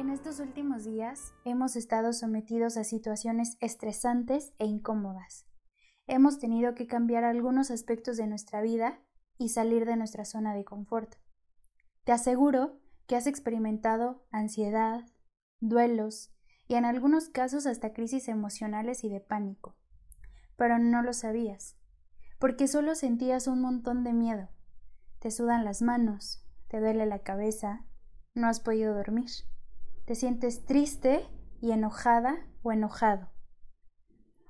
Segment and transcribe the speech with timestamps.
[0.00, 5.44] En estos últimos días hemos estado sometidos a situaciones estresantes e incómodas.
[6.06, 8.98] Hemos tenido que cambiar algunos aspectos de nuestra vida
[9.36, 11.16] y salir de nuestra zona de confort.
[12.04, 15.04] Te aseguro que has experimentado ansiedad,
[15.60, 16.32] duelos
[16.66, 19.76] y en algunos casos hasta crisis emocionales y de pánico.
[20.56, 21.76] Pero no lo sabías,
[22.38, 24.48] porque solo sentías un montón de miedo.
[25.18, 27.84] Te sudan las manos, te duele la cabeza,
[28.34, 29.28] no has podido dormir
[30.10, 31.24] te sientes triste
[31.60, 33.30] y enojada o enojado.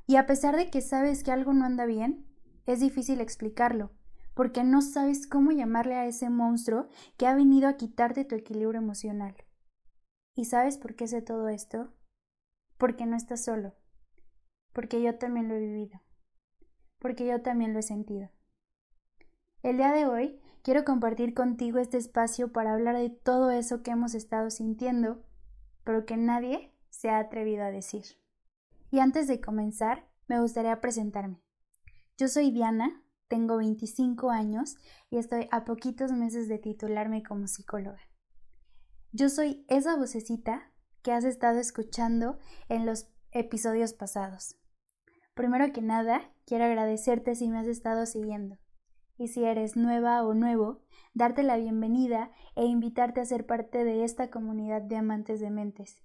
[0.06, 2.26] Y a pesar de que sabes que algo no anda bien,
[2.64, 3.90] es difícil explicarlo,
[4.32, 6.88] porque no sabes cómo llamarle a ese monstruo
[7.18, 9.36] que ha venido a quitarte tu equilibrio emocional.
[10.34, 11.92] ¿Y sabes por qué sé todo esto?
[12.78, 13.74] Porque no estás solo,
[14.72, 16.00] porque yo también lo he vivido,
[16.98, 18.30] porque yo también lo he sentido.
[19.62, 23.90] El día de hoy quiero compartir contigo este espacio para hablar de todo eso que
[23.90, 25.22] hemos estado sintiendo
[25.84, 28.04] pero que nadie se ha atrevido a decir.
[28.90, 31.42] Y antes de comenzar, me gustaría presentarme.
[32.16, 34.76] Yo soy Diana, tengo 25 años
[35.10, 38.00] y estoy a poquitos meses de titularme como psicóloga.
[39.12, 40.70] Yo soy esa vocecita
[41.02, 44.56] que has estado escuchando en los episodios pasados.
[45.34, 48.58] Primero que nada, quiero agradecerte si me has estado siguiendo.
[49.20, 50.80] Y si eres nueva o nuevo,
[51.12, 56.02] darte la bienvenida e invitarte a ser parte de esta comunidad de amantes de mentes,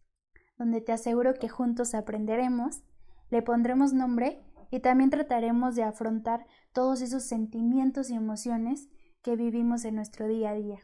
[0.57, 2.83] donde te aseguro que juntos aprenderemos,
[3.29, 8.89] le pondremos nombre y también trataremos de afrontar todos esos sentimientos y emociones
[9.21, 10.79] que vivimos en nuestro día a día.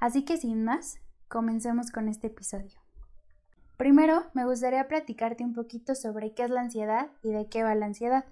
[0.00, 2.80] Así que sin más, comencemos con este episodio.
[3.76, 7.74] Primero, me gustaría platicarte un poquito sobre qué es la ansiedad y de qué va
[7.74, 8.24] la ansiedad.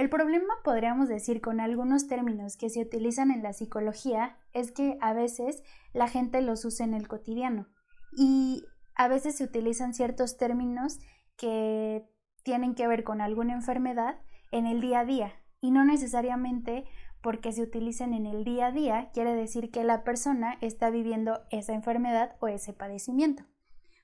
[0.00, 4.96] El problema, podríamos decir, con algunos términos que se utilizan en la psicología es que
[5.02, 5.62] a veces
[5.92, 7.68] la gente los usa en el cotidiano
[8.16, 11.00] y a veces se utilizan ciertos términos
[11.36, 12.08] que
[12.44, 14.18] tienen que ver con alguna enfermedad
[14.52, 16.86] en el día a día y no necesariamente
[17.20, 21.42] porque se utilicen en el día a día quiere decir que la persona está viviendo
[21.50, 23.44] esa enfermedad o ese padecimiento.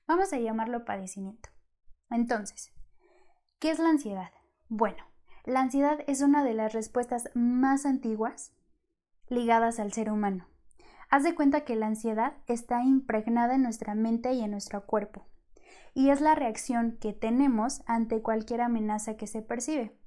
[0.07, 1.49] Vamos a llamarlo padecimiento.
[2.11, 2.71] Entonces,
[3.57, 4.29] ¿qué es la ansiedad?
[4.69, 5.03] Bueno,
[5.47, 8.51] la ansiedad es una de las respuestas más antiguas
[9.29, 10.45] ligadas al ser humano.
[11.09, 15.25] Haz de cuenta que la ansiedad está impregnada en nuestra mente y en nuestro cuerpo,
[15.93, 19.97] y es la reacción que tenemos ante cualquier amenaza que se percibe.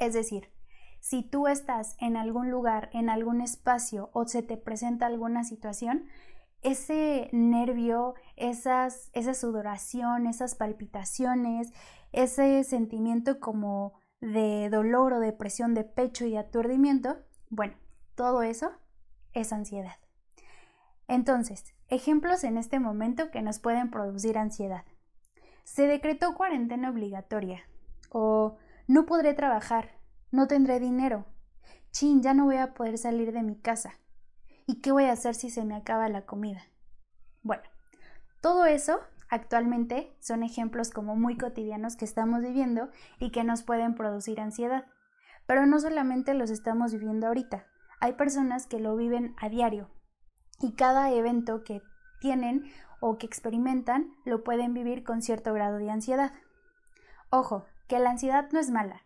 [0.00, 0.50] Es decir,
[0.98, 6.06] si tú estás en algún lugar, en algún espacio o se te presenta alguna situación,
[6.62, 11.72] ese nervio, esas, esa sudoración, esas palpitaciones,
[12.10, 13.94] ese sentimiento como
[14.32, 17.16] de dolor o depresión de pecho y aturdimiento,
[17.48, 17.76] bueno,
[18.16, 18.72] todo eso
[19.32, 19.96] es ansiedad.
[21.06, 24.84] Entonces, ejemplos en este momento que nos pueden producir ansiedad.
[25.62, 27.62] Se decretó cuarentena obligatoria
[28.10, 28.56] o
[28.88, 29.98] no podré trabajar,
[30.32, 31.26] no tendré dinero,
[31.92, 34.00] chin, ya no voy a poder salir de mi casa.
[34.66, 36.64] ¿Y qué voy a hacer si se me acaba la comida?
[37.42, 37.62] Bueno,
[38.40, 38.98] todo eso
[39.28, 44.86] Actualmente son ejemplos como muy cotidianos que estamos viviendo y que nos pueden producir ansiedad.
[45.46, 47.66] Pero no solamente los estamos viviendo ahorita,
[48.00, 49.90] hay personas que lo viven a diario
[50.60, 51.82] y cada evento que
[52.20, 52.64] tienen
[53.00, 56.32] o que experimentan lo pueden vivir con cierto grado de ansiedad.
[57.30, 59.02] Ojo, que la ansiedad no es mala.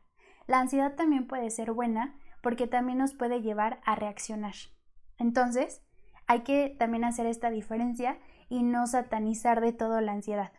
[0.47, 4.55] La ansiedad también puede ser buena porque también nos puede llevar a reaccionar.
[5.19, 5.83] Entonces,
[6.27, 8.19] hay que también hacer esta diferencia
[8.51, 10.53] y no satanizar de todo la ansiedad.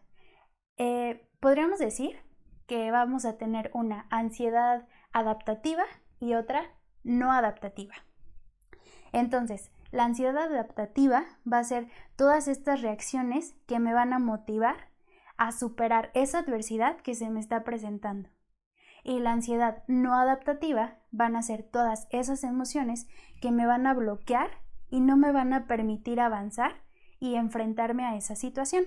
[0.77, 2.17] Eh, podríamos decir
[2.65, 5.83] que vamos a tener una ansiedad adaptativa
[6.19, 6.63] y otra
[7.03, 7.93] no adaptativa.
[9.11, 14.89] Entonces, la ansiedad adaptativa va a ser todas estas reacciones que me van a motivar
[15.35, 18.29] a superar esa adversidad que se me está presentando.
[19.03, 23.07] Y la ansiedad no adaptativa van a ser todas esas emociones
[23.41, 24.49] que me van a bloquear
[24.89, 26.75] y no me van a permitir avanzar
[27.21, 28.83] y enfrentarme a esa situación.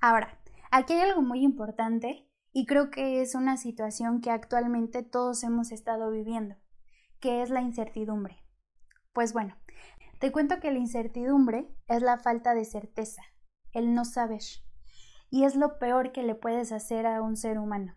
[0.00, 0.38] Ahora,
[0.70, 5.72] aquí hay algo muy importante y creo que es una situación que actualmente todos hemos
[5.72, 6.56] estado viviendo,
[7.18, 8.42] que es la incertidumbre.
[9.12, 9.56] Pues bueno,
[10.20, 13.22] te cuento que la incertidumbre es la falta de certeza,
[13.72, 14.42] el no saber,
[15.30, 17.96] y es lo peor que le puedes hacer a un ser humano,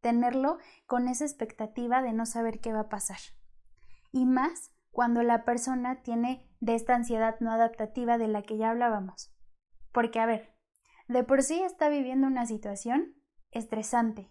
[0.00, 3.20] tenerlo con esa expectativa de no saber qué va a pasar.
[4.10, 8.70] Y más cuando la persona tiene de esta ansiedad no adaptativa de la que ya
[8.70, 9.32] hablábamos.
[9.92, 10.54] Porque, a ver,
[11.08, 13.14] de por sí está viviendo una situación
[13.50, 14.30] estresante,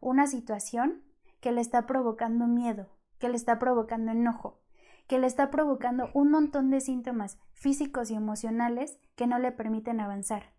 [0.00, 1.04] una situación
[1.40, 4.62] que le está provocando miedo, que le está provocando enojo,
[5.06, 10.00] que le está provocando un montón de síntomas físicos y emocionales que no le permiten
[10.00, 10.54] avanzar.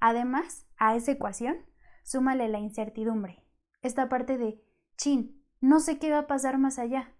[0.00, 1.56] Además, a esa ecuación,
[2.02, 3.44] súmale la incertidumbre,
[3.82, 4.62] esta parte de,
[4.96, 7.13] chin, no sé qué va a pasar más allá.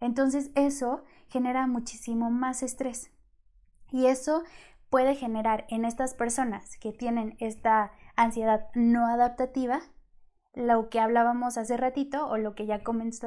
[0.00, 3.10] Entonces eso genera muchísimo más estrés.
[3.90, 4.42] Y eso
[4.90, 9.80] puede generar en estas personas que tienen esta ansiedad no adaptativa
[10.54, 12.82] lo que hablábamos hace ratito o lo que, ya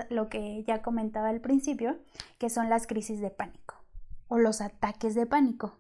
[0.10, 2.00] lo que ya comentaba al principio,
[2.38, 3.76] que son las crisis de pánico
[4.28, 5.80] o los ataques de pánico.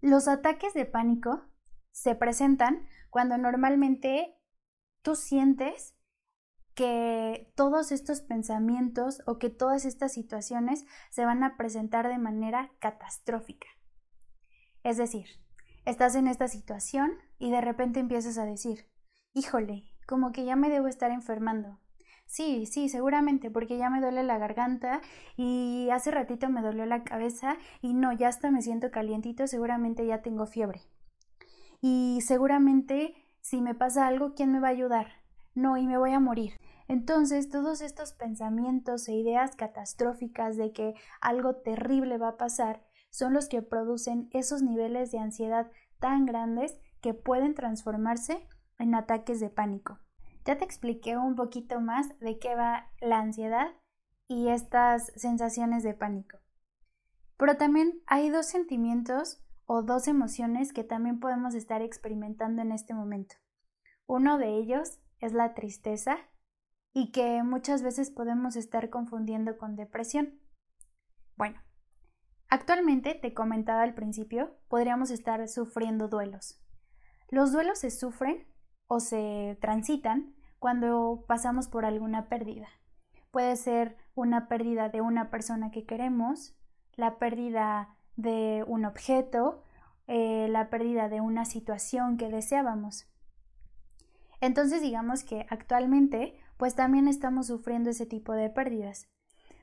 [0.00, 1.42] Los ataques de pánico
[1.90, 4.36] se presentan cuando normalmente
[5.02, 5.94] tú sientes
[6.78, 12.70] que todos estos pensamientos o que todas estas situaciones se van a presentar de manera
[12.78, 13.66] catastrófica.
[14.84, 15.26] Es decir,
[15.86, 18.86] estás en esta situación y de repente empiezas a decir,
[19.34, 21.80] híjole, como que ya me debo estar enfermando.
[22.26, 25.00] Sí, sí, seguramente, porque ya me duele la garganta
[25.36, 30.06] y hace ratito me dolió la cabeza y no, ya hasta me siento calientito, seguramente
[30.06, 30.82] ya tengo fiebre.
[31.80, 35.08] Y seguramente si me pasa algo, ¿quién me va a ayudar?
[35.56, 36.52] No, y me voy a morir.
[36.88, 43.34] Entonces, todos estos pensamientos e ideas catastróficas de que algo terrible va a pasar son
[43.34, 48.48] los que producen esos niveles de ansiedad tan grandes que pueden transformarse
[48.78, 49.98] en ataques de pánico.
[50.46, 53.68] Ya te expliqué un poquito más de qué va la ansiedad
[54.26, 56.38] y estas sensaciones de pánico.
[57.36, 62.94] Pero también hay dos sentimientos o dos emociones que también podemos estar experimentando en este
[62.94, 63.36] momento.
[64.06, 66.16] Uno de ellos es la tristeza
[66.92, 70.40] y que muchas veces podemos estar confundiendo con depresión.
[71.36, 71.60] Bueno,
[72.48, 76.60] actualmente te comentaba al principio, podríamos estar sufriendo duelos.
[77.30, 78.46] Los duelos se sufren
[78.86, 82.68] o se transitan cuando pasamos por alguna pérdida.
[83.30, 86.56] Puede ser una pérdida de una persona que queremos,
[86.96, 89.62] la pérdida de un objeto,
[90.06, 93.06] eh, la pérdida de una situación que deseábamos.
[94.40, 99.08] Entonces digamos que actualmente pues también estamos sufriendo ese tipo de pérdidas,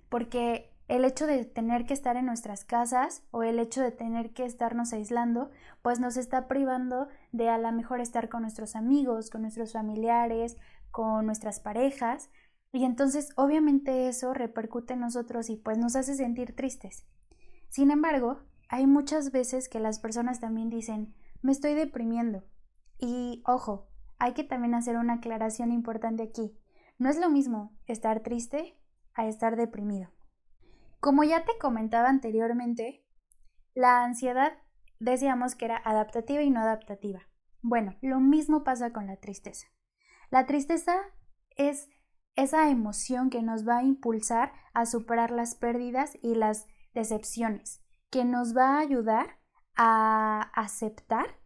[0.10, 4.34] porque el hecho de tener que estar en nuestras casas o el hecho de tener
[4.34, 5.52] que estarnos aislando,
[5.82, 10.58] pues nos está privando de a lo mejor estar con nuestros amigos, con nuestros familiares,
[10.92, 12.30] con nuestras parejas,
[12.72, 17.06] y entonces obviamente eso repercute en nosotros y pues nos hace sentir tristes.
[17.70, 18.40] Sin embargo,
[18.70, 22.44] hay muchas veces que las personas también dicen, me estoy deprimiendo.
[23.00, 23.88] Y ojo,
[24.18, 26.58] hay que también hacer una aclaración importante aquí.
[26.98, 28.80] No es lo mismo estar triste
[29.14, 30.10] a estar deprimido.
[31.00, 33.06] Como ya te comentaba anteriormente,
[33.74, 34.54] la ansiedad
[35.00, 37.28] decíamos que era adaptativa y no adaptativa.
[37.62, 39.68] Bueno, lo mismo pasa con la tristeza.
[40.30, 40.96] La tristeza
[41.58, 41.90] es
[42.36, 48.26] esa emoción que nos va a impulsar a superar las pérdidas y las decepciones, que
[48.26, 49.40] nos va a ayudar
[49.76, 51.40] a aceptar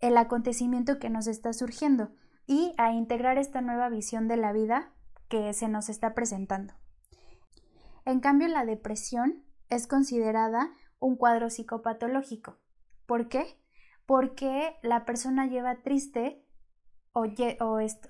[0.00, 2.12] el acontecimiento que nos está surgiendo
[2.46, 4.92] y a integrar esta nueva visión de la vida
[5.28, 6.74] que se nos está presentando.
[8.04, 12.58] En cambio, la depresión es considerada un cuadro psicopatológico.
[13.06, 13.60] ¿Por qué?
[14.06, 16.44] Porque la persona lleva triste
[17.12, 17.26] o,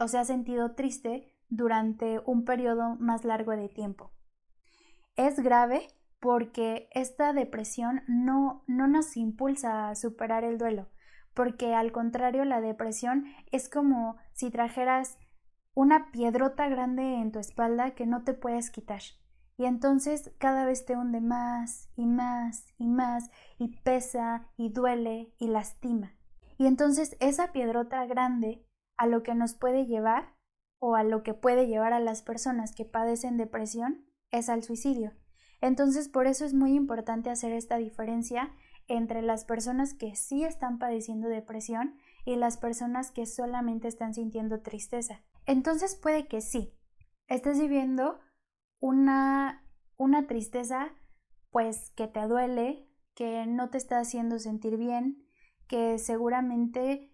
[0.08, 4.12] se ha sentido triste durante un periodo más largo de tiempo.
[5.14, 5.88] Es grave
[6.20, 10.88] porque esta depresión no nos impulsa a superar el duelo,
[11.36, 15.18] porque al contrario la depresión es como si trajeras
[15.74, 19.02] una piedrota grande en tu espalda que no te puedes quitar.
[19.58, 25.34] Y entonces cada vez te hunde más y más y más y pesa y duele
[25.38, 26.14] y lastima.
[26.56, 28.66] Y entonces esa piedrota grande
[28.96, 30.34] a lo que nos puede llevar
[30.78, 35.12] o a lo que puede llevar a las personas que padecen depresión es al suicidio.
[35.60, 38.54] Entonces por eso es muy importante hacer esta diferencia
[38.88, 44.60] entre las personas que sí están padeciendo depresión y las personas que solamente están sintiendo
[44.60, 45.22] tristeza.
[45.46, 46.72] Entonces puede que sí,
[47.28, 48.18] estés viviendo
[48.80, 49.64] una,
[49.96, 50.90] una tristeza
[51.50, 55.26] pues que te duele, que no te está haciendo sentir bien,
[55.68, 57.12] que seguramente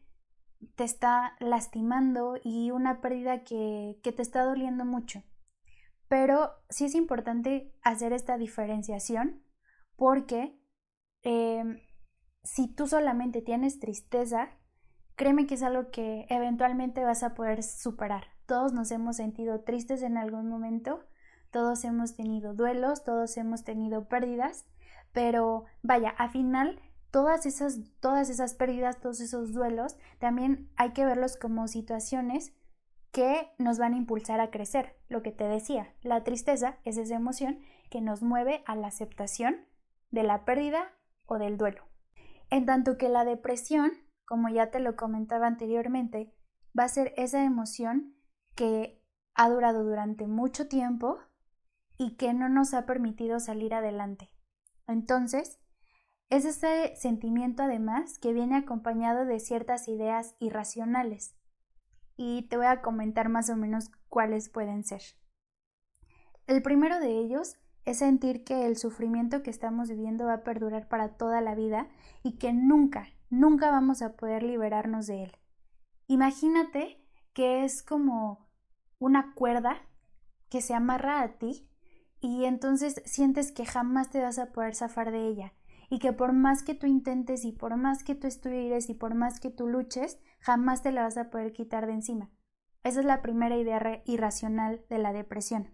[0.75, 5.23] te está lastimando y una pérdida que, que te está doliendo mucho.
[6.09, 9.43] Pero sí es importante hacer esta diferenciación
[9.97, 10.62] porque
[11.23, 11.81] Em,
[12.43, 14.51] si tú solamente tienes tristeza,
[15.17, 18.25] créeme que es algo que eventualmente vas a poder superar.
[18.47, 21.05] Todos nos hemos sentido tristes en algún momento,
[21.51, 24.67] todos hemos tenido duelos, todos hemos tenido pérdidas,
[25.13, 31.05] pero vaya, al final todas esas, todas esas pérdidas, todos esos duelos, también hay que
[31.05, 32.53] verlos como situaciones
[33.13, 34.97] que nos van a impulsar a crecer.
[35.09, 37.61] Lo que te decía, la tristeza es esa emoción
[37.91, 39.67] que nos mueve a la aceptación
[40.11, 40.91] de la pérdida
[41.27, 41.85] o del duelo.
[42.51, 43.93] En tanto que la depresión,
[44.27, 46.35] como ya te lo comentaba anteriormente,
[46.79, 48.15] va a ser esa emoción
[48.55, 49.03] que
[49.35, 51.19] ha durado durante mucho tiempo
[51.97, 54.33] y que no nos ha permitido salir adelante.
[54.87, 55.61] Entonces,
[56.29, 61.37] es ese sentimiento además que viene acompañado de ciertas ideas irracionales.
[62.17, 65.03] Y te voy a comentar más o menos cuáles pueden ser.
[66.47, 70.89] El primero de ellos es sentir que el sufrimiento que estamos viviendo va a perdurar
[70.89, 71.89] para toda la vida
[72.23, 75.33] y que nunca, nunca vamos a poder liberarnos de él.
[76.07, 78.47] Imagínate que es como
[78.99, 79.77] una cuerda
[80.49, 81.69] que se amarra a ti
[82.21, 85.55] y entonces sientes que jamás te vas a poder zafar de ella
[85.91, 89.15] y que por más que tú intentes y por más que tú estudies y por
[89.15, 92.31] más que tú luches, jamás te la vas a poder quitar de encima.
[92.85, 95.69] Esa es la primera idea irracional de la depresión.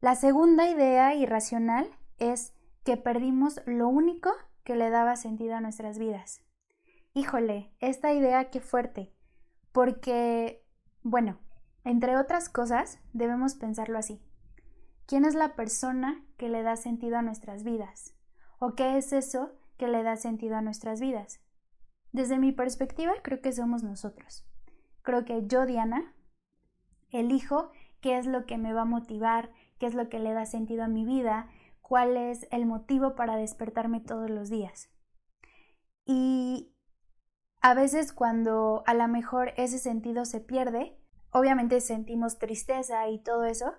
[0.00, 4.30] La segunda idea irracional es que perdimos lo único
[4.62, 6.40] que le daba sentido a nuestras vidas.
[7.14, 9.12] Híjole, esta idea qué fuerte,
[9.72, 10.64] porque,
[11.02, 11.40] bueno,
[11.82, 14.22] entre otras cosas, debemos pensarlo así.
[15.06, 18.14] ¿Quién es la persona que le da sentido a nuestras vidas?
[18.60, 21.40] ¿O qué es eso que le da sentido a nuestras vidas?
[22.12, 24.46] Desde mi perspectiva, creo que somos nosotros.
[25.02, 26.14] Creo que yo, Diana,
[27.10, 30.46] elijo qué es lo que me va a motivar, qué es lo que le da
[30.46, 31.48] sentido a mi vida,
[31.80, 34.90] cuál es el motivo para despertarme todos los días.
[36.04, 36.74] Y
[37.60, 40.98] a veces cuando a lo mejor ese sentido se pierde,
[41.30, 43.74] obviamente sentimos tristeza y todo eso,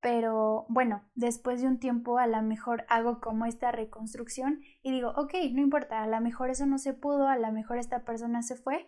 [0.00, 5.12] pero bueno, después de un tiempo a lo mejor hago como esta reconstrucción y digo,
[5.16, 8.42] ok, no importa, a lo mejor eso no se pudo, a lo mejor esta persona
[8.42, 8.86] se fue,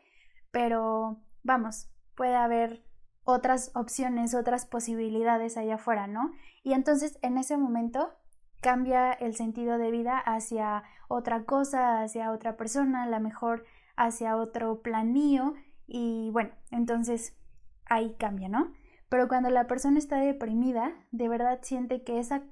[0.50, 2.84] pero vamos, puede haber
[3.30, 6.32] otras opciones, otras posibilidades allá afuera, ¿no?
[6.62, 8.14] Y entonces en ese momento
[8.62, 13.66] cambia el sentido de vida hacia otra cosa, hacia otra persona, a lo mejor
[13.96, 15.52] hacia otro plan mío
[15.86, 17.36] y bueno, entonces
[17.84, 18.72] ahí cambia, ¿no?
[19.10, 22.44] Pero cuando la persona está deprimida, de verdad siente que esa,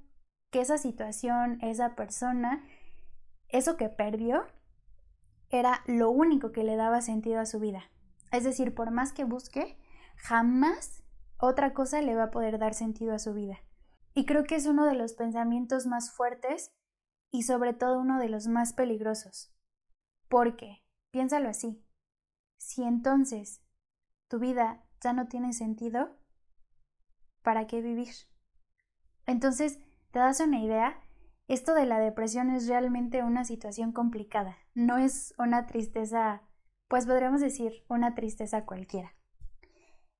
[0.51, 2.63] que esa situación, esa persona,
[3.49, 4.45] eso que perdió,
[5.49, 7.85] era lo único que le daba sentido a su vida.
[8.31, 9.79] Es decir, por más que busque,
[10.17, 11.05] jamás
[11.39, 13.59] otra cosa le va a poder dar sentido a su vida.
[14.15, 16.73] Y creo que es uno de los pensamientos más fuertes
[17.31, 19.55] y sobre todo uno de los más peligrosos.
[20.29, 21.85] Porque, piénsalo así,
[22.57, 23.63] si entonces
[24.29, 26.17] tu vida ya no tiene sentido,
[27.43, 28.15] ¿para qué vivir?
[29.27, 29.79] Entonces,
[30.11, 30.99] ¿te das una idea?
[31.49, 36.43] Esto de la depresión es realmente una situación complicada, no es una tristeza,
[36.89, 39.15] pues podríamos decir, una tristeza cualquiera.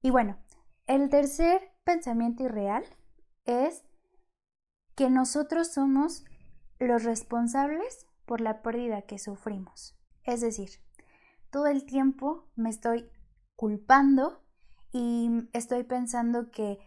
[0.07, 0.39] Y bueno,
[0.87, 2.85] el tercer pensamiento irreal
[3.45, 3.83] es
[4.95, 6.25] que nosotros somos
[6.79, 9.99] los responsables por la pérdida que sufrimos.
[10.23, 10.71] Es decir,
[11.51, 13.11] todo el tiempo me estoy
[13.57, 14.45] culpando
[14.93, 16.79] y estoy pensando que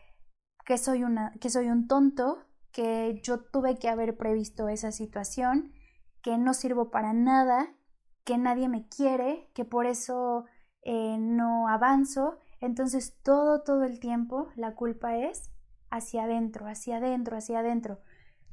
[0.66, 5.74] que soy, una, que soy un tonto, que yo tuve que haber previsto esa situación,
[6.22, 7.76] que no sirvo para nada,
[8.24, 10.46] que nadie me quiere, que por eso
[10.84, 12.38] eh, no avanzo.
[12.62, 15.51] Entonces todo, todo el tiempo la culpa es
[15.89, 18.00] hacia adentro, hacia adentro, hacia adentro.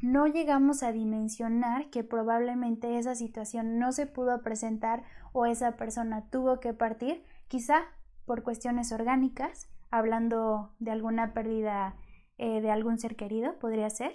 [0.01, 6.29] No llegamos a dimensionar que probablemente esa situación no se pudo presentar o esa persona
[6.31, 7.83] tuvo que partir, quizá
[8.27, 11.97] por cuestiones orgánicas, hablando de alguna pérdida
[12.39, 14.13] eh, de algún ser querido, podría ser.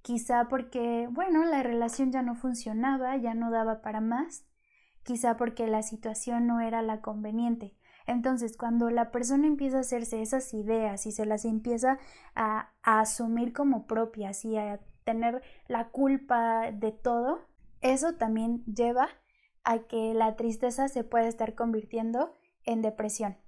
[0.00, 4.46] Quizá porque, bueno, la relación ya no funcionaba, ya no daba para más.
[5.02, 7.74] Quizá porque la situación no era la conveniente.
[8.06, 11.98] Entonces, cuando la persona empieza a hacerse esas ideas y se las empieza
[12.34, 17.40] a, a asumir como propias y a tener la culpa de todo,
[17.80, 19.08] eso también lleva
[19.64, 22.34] a que la tristeza se pueda estar convirtiendo
[22.64, 23.38] en depresión.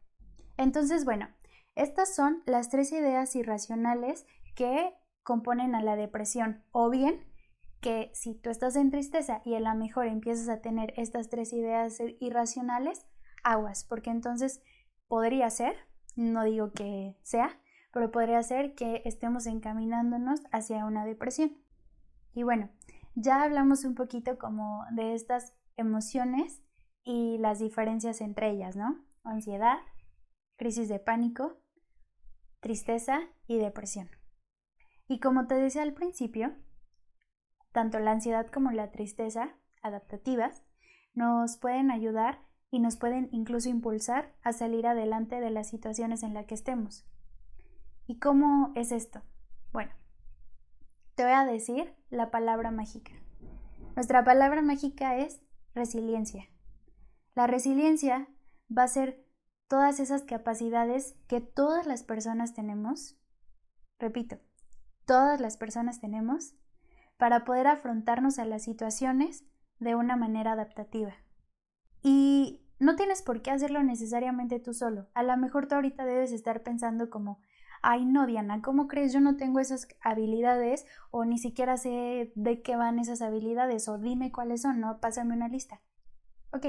[0.56, 1.28] Entonces, bueno,
[1.75, 6.64] estas son las tres ideas irracionales que componen a la depresión.
[6.72, 7.26] O bien
[7.80, 11.52] que si tú estás en tristeza y a lo mejor empiezas a tener estas tres
[11.52, 13.06] ideas irracionales,
[13.46, 14.60] aguas, porque entonces
[15.06, 15.76] podría ser,
[16.16, 17.60] no digo que sea,
[17.92, 21.56] pero podría ser que estemos encaminándonos hacia una depresión.
[22.34, 22.70] Y bueno,
[23.14, 26.60] ya hablamos un poquito como de estas emociones
[27.04, 29.04] y las diferencias entre ellas, ¿no?
[29.22, 29.78] Ansiedad,
[30.56, 31.56] crisis de pánico,
[32.60, 34.10] tristeza y depresión.
[35.06, 36.56] Y como te decía al principio,
[37.72, 40.64] tanto la ansiedad como la tristeza adaptativas
[41.14, 46.35] nos pueden ayudar y nos pueden incluso impulsar a salir adelante de las situaciones en
[46.35, 47.04] las que estemos.
[48.06, 49.23] ¿Y cómo es esto?
[49.73, 49.92] Bueno,
[51.14, 53.12] te voy a decir la palabra mágica.
[53.94, 55.40] Nuestra palabra mágica es
[55.75, 56.49] resiliencia.
[57.35, 58.28] La resiliencia
[58.76, 59.25] va a ser
[59.68, 63.16] todas esas capacidades que todas las personas tenemos,
[63.99, 64.38] repito,
[65.04, 66.54] todas las personas tenemos,
[67.16, 69.44] para poder afrontarnos a las situaciones
[69.78, 71.14] de una manera adaptativa.
[72.02, 75.08] Y no tienes por qué hacerlo necesariamente tú solo.
[75.14, 77.40] A lo mejor tú ahorita debes estar pensando como,
[77.82, 79.12] ay no, Diana, ¿cómo crees?
[79.12, 83.98] Yo no tengo esas habilidades o ni siquiera sé de qué van esas habilidades o
[83.98, 85.80] dime cuáles son, no, pásame una lista.
[86.52, 86.66] Ok,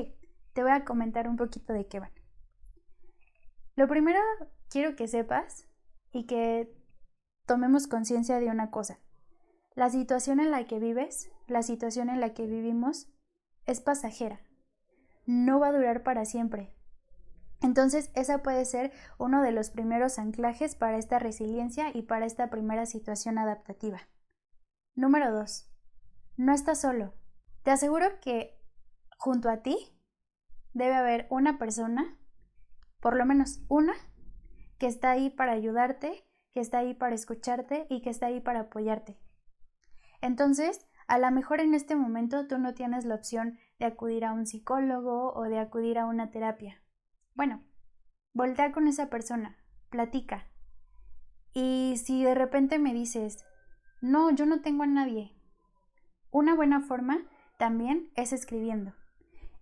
[0.54, 2.12] te voy a comentar un poquito de qué van.
[3.76, 4.20] Lo primero
[4.70, 5.68] quiero que sepas
[6.12, 6.74] y que
[7.46, 9.00] tomemos conciencia de una cosa.
[9.76, 13.08] La situación en la que vives, la situación en la que vivimos,
[13.66, 14.40] es pasajera.
[15.28, 16.74] No va a durar para siempre.
[17.62, 22.50] Entonces, esa puede ser uno de los primeros anclajes para esta resiliencia y para esta
[22.50, 24.00] primera situación adaptativa.
[24.96, 25.70] Número 2.
[26.38, 27.14] No estás solo.
[27.64, 28.58] Te aseguro que
[29.18, 29.78] junto a ti
[30.74, 32.18] debe haber una persona,
[33.02, 33.94] por lo menos una,
[34.78, 38.62] que está ahí para ayudarte, que está ahí para escucharte y que está ahí para
[38.62, 39.20] apoyarte.
[40.22, 44.34] Entonces, a lo mejor en este momento tú no tienes la opción de acudir a
[44.34, 46.82] un psicólogo o de acudir a una terapia.
[47.36, 47.64] Bueno,
[48.34, 49.58] voltea con esa persona,
[49.90, 50.48] platica.
[51.54, 53.46] Y si de repente me dices,
[54.02, 55.34] no, yo no tengo a nadie,
[56.32, 57.20] una buena forma
[57.58, 58.94] también es escribiendo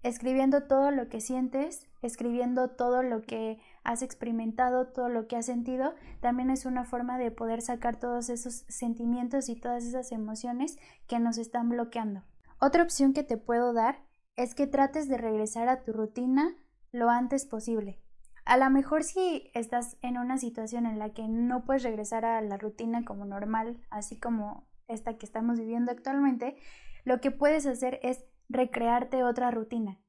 [0.06, 5.48] escribiendo todo lo que sientes, escribiendo todo lo que has experimentado, todo lo que has
[5.48, 10.78] sentido, también es una forma de poder sacar todos esos sentimientos y todas esas emociones
[11.08, 12.22] que nos están bloqueando.
[12.66, 14.00] Otra opción que te puedo dar
[14.36, 16.56] es que trates de regresar a tu rutina
[16.92, 18.02] lo antes posible.
[18.44, 22.42] A lo mejor si estás en una situación en la que no puedes regresar a
[22.42, 26.56] la rutina como normal, así como esta que estamos viviendo actualmente,
[27.04, 30.00] lo que puedes hacer es recrearte otra rutina.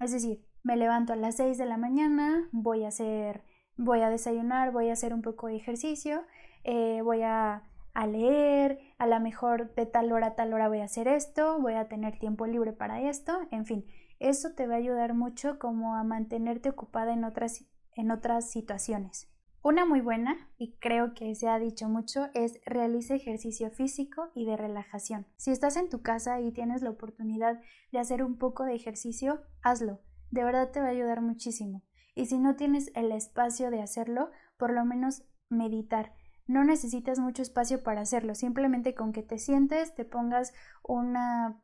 [0.00, 3.44] Es decir, me levanto a las 6 de la mañana, voy a hacer,
[3.76, 6.22] voy a desayunar, voy a hacer un poco de ejercicio,
[6.64, 10.80] eh, voy a, a leer, a lo mejor de tal hora a tal hora voy
[10.80, 13.86] a hacer esto, voy a tener tiempo libre para esto, en fin,
[14.18, 19.30] eso te va a ayudar mucho como a mantenerte ocupada en otras, en otras situaciones.
[19.62, 24.44] Una muy buena, y creo que se ha dicho mucho, es realice ejercicio físico y
[24.46, 25.26] de relajación.
[25.36, 29.42] Si estás en tu casa y tienes la oportunidad de hacer un poco de ejercicio,
[29.62, 30.00] hazlo.
[30.30, 31.82] De verdad te va a ayudar muchísimo.
[32.14, 36.14] Y si no tienes el espacio de hacerlo, por lo menos meditar.
[36.46, 41.60] No necesitas mucho espacio para hacerlo, simplemente con que te sientes, te pongas una,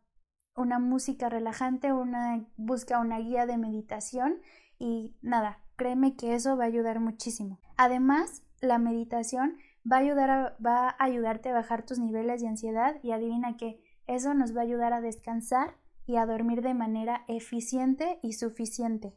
[0.57, 4.41] una música relajante, una, busca una guía de meditación
[4.79, 7.61] y nada, créeme que eso va a ayudar muchísimo.
[7.77, 9.57] Además, la meditación
[9.91, 13.81] va a, ayudar va a ayudarte a bajar tus niveles de ansiedad y adivina que
[14.07, 19.17] eso nos va a ayudar a descansar y a dormir de manera eficiente y suficiente.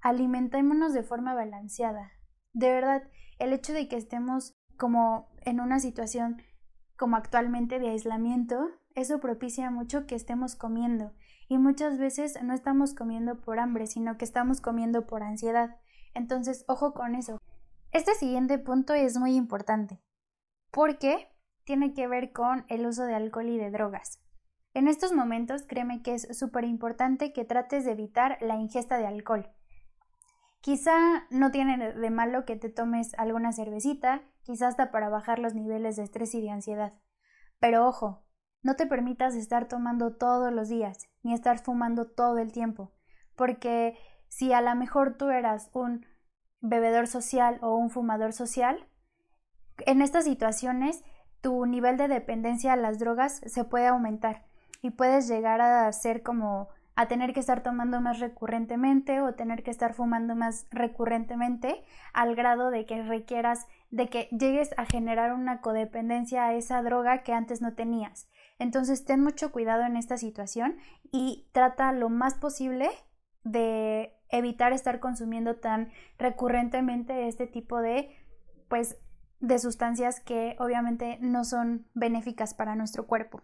[0.00, 2.12] Alimentémonos de forma balanceada.
[2.52, 3.02] De verdad,
[3.38, 6.42] el hecho de que estemos como en una situación
[6.96, 11.12] como actualmente de aislamiento, eso propicia mucho que estemos comiendo
[11.48, 15.76] y muchas veces no estamos comiendo por hambre, sino que estamos comiendo por ansiedad.
[16.14, 17.38] Entonces, ojo con eso.
[17.92, 20.00] Este siguiente punto es muy importante
[20.70, 21.28] porque
[21.64, 24.22] tiene que ver con el uso de alcohol y de drogas.
[24.74, 29.06] En estos momentos, créeme que es súper importante que trates de evitar la ingesta de
[29.06, 29.48] alcohol.
[30.66, 35.54] Quizá no tiene de malo que te tomes alguna cervecita, quizá hasta para bajar los
[35.54, 36.92] niveles de estrés y de ansiedad.
[37.60, 38.24] Pero ojo,
[38.62, 42.92] no te permitas estar tomando todos los días, ni estar fumando todo el tiempo,
[43.36, 46.04] porque si a lo mejor tú eras un
[46.60, 48.88] bebedor social o un fumador social,
[49.86, 51.04] en estas situaciones
[51.42, 54.46] tu nivel de dependencia a las drogas se puede aumentar
[54.82, 59.62] y puedes llegar a ser como a tener que estar tomando más recurrentemente o tener
[59.62, 65.34] que estar fumando más recurrentemente al grado de que requieras de que llegues a generar
[65.34, 68.28] una codependencia a esa droga que antes no tenías.
[68.58, 70.78] Entonces ten mucho cuidado en esta situación
[71.12, 72.88] y trata lo más posible
[73.44, 78.16] de evitar estar consumiendo tan recurrentemente este tipo de
[78.68, 78.96] pues
[79.38, 83.42] de sustancias que obviamente no son benéficas para nuestro cuerpo.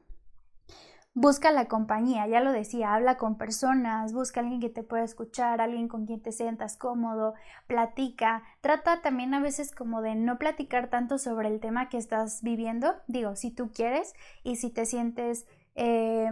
[1.14, 5.04] Busca la compañía, ya lo decía, habla con personas, busca a alguien que te pueda
[5.04, 7.34] escuchar, alguien con quien te sientas cómodo,
[7.66, 12.42] platica, trata también a veces como de no platicar tanto sobre el tema que estás
[12.42, 16.30] viviendo, digo, si tú quieres y si te sientes eh,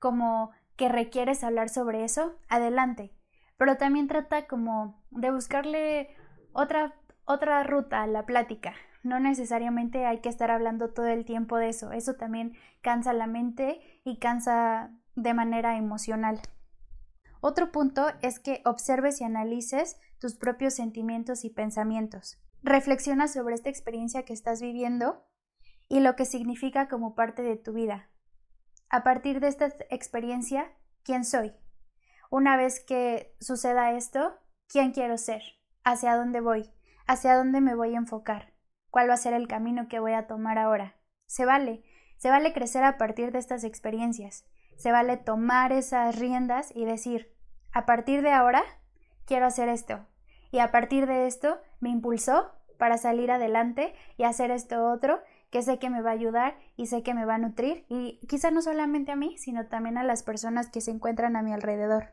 [0.00, 3.12] como que requieres hablar sobre eso, adelante,
[3.58, 6.08] pero también trata como de buscarle
[6.52, 6.94] otra
[7.26, 8.74] Otra ruta, la plática.
[9.04, 11.92] No necesariamente hay que estar hablando todo el tiempo de eso.
[11.92, 16.40] Eso también cansa la mente y cansa de manera emocional.
[17.40, 22.38] Otro punto es que observes y analices tus propios sentimientos y pensamientos.
[22.62, 25.24] Reflexiona sobre esta experiencia que estás viviendo
[25.88, 28.10] y lo que significa como parte de tu vida.
[28.90, 30.70] A partir de esta experiencia,
[31.02, 31.54] ¿quién soy?
[32.30, 35.42] Una vez que suceda esto, ¿quién quiero ser?
[35.82, 36.70] ¿Hacia dónde voy?
[37.06, 38.52] ¿Hacia dónde me voy a enfocar?
[38.90, 40.96] ¿Cuál va a ser el camino que voy a tomar ahora?
[41.26, 41.82] Se vale,
[42.20, 44.44] se vale crecer a partir de estas experiencias.
[44.76, 47.34] Se vale tomar esas riendas y decir,
[47.72, 48.62] a partir de ahora,
[49.24, 50.06] quiero hacer esto.
[50.50, 55.62] Y a partir de esto, me impulsó para salir adelante y hacer esto otro que
[55.62, 58.50] sé que me va a ayudar y sé que me va a nutrir y quizá
[58.50, 62.12] no solamente a mí, sino también a las personas que se encuentran a mi alrededor.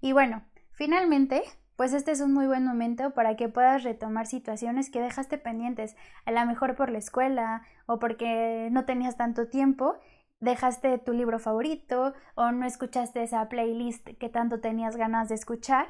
[0.00, 1.44] Y bueno, finalmente,
[1.82, 5.96] pues este es un muy buen momento para que puedas retomar situaciones que dejaste pendientes,
[6.24, 9.96] a lo mejor por la escuela o porque no tenías tanto tiempo,
[10.38, 15.88] dejaste tu libro favorito o no escuchaste esa playlist que tanto tenías ganas de escuchar.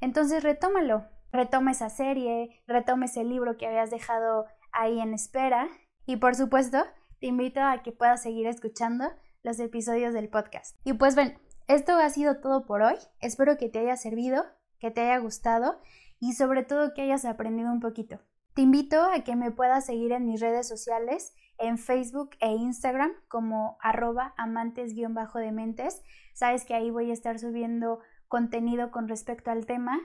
[0.00, 5.68] Entonces retómalo, retoma esa serie, retoma ese libro que habías dejado ahí en espera
[6.06, 6.86] y por supuesto
[7.20, 10.74] te invito a que puedas seguir escuchando los episodios del podcast.
[10.84, 12.96] Y pues bueno, esto ha sido todo por hoy.
[13.20, 14.46] Espero que te haya servido,
[14.84, 15.80] que te haya gustado
[16.20, 18.20] y sobre todo que hayas aprendido un poquito.
[18.52, 23.12] Te invito a que me puedas seguir en mis redes sociales, en Facebook e Instagram
[23.28, 26.02] como arroba amantes-dementes.
[26.34, 29.98] Sabes que ahí voy a estar subiendo contenido con respecto al tema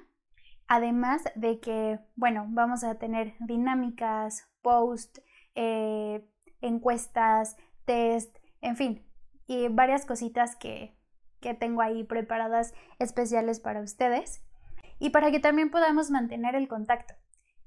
[0.70, 5.22] Además de que, bueno, vamos a tener dinámicas, posts,
[5.56, 6.26] eh,
[6.62, 9.06] encuestas, test, en fin,
[9.46, 10.96] y varias cositas que,
[11.42, 14.46] que tengo ahí preparadas especiales para ustedes
[15.00, 17.16] y para que también podamos mantener el contacto.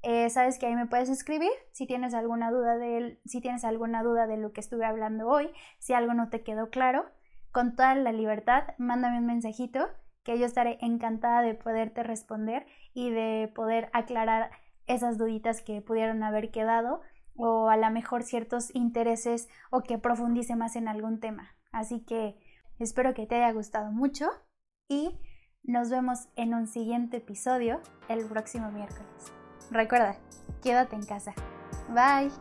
[0.01, 4.03] Eh, sabes que ahí me puedes escribir si tienes alguna duda de si tienes alguna
[4.03, 7.05] duda de lo que estuve hablando hoy, si algo no te quedó claro,
[7.51, 9.87] con toda la libertad, mándame un mensajito
[10.23, 14.51] que yo estaré encantada de poderte responder y de poder aclarar
[14.87, 17.01] esas duditas que pudieron haber quedado
[17.35, 21.55] o a lo mejor ciertos intereses o que profundice más en algún tema.
[21.71, 22.37] Así que
[22.79, 24.29] espero que te haya gustado mucho
[24.87, 25.17] y
[25.63, 29.07] nos vemos en un siguiente episodio el próximo miércoles.
[29.71, 30.17] Recuerda,
[30.61, 31.33] quédate en casa.
[31.89, 32.31] Bye.